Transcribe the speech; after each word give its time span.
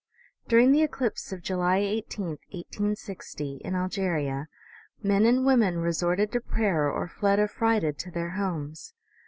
During 0.47 0.71
the 0.71 0.81
eclipse 0.81 1.31
of 1.31 1.43
July 1.43 1.77
18, 1.77 2.25
1860, 2.25 3.61
in 3.63 3.75
Algeria, 3.75 4.47
men 5.03 5.27
and 5.27 5.45
women 5.45 5.77
resorted 5.77 6.31
to 6.31 6.41
prayer 6.41 6.89
or 6.89 7.07
fled 7.07 7.39
affrighted 7.39 7.99
to 7.99 8.09
their 8.09 8.31
homes. 8.31 8.95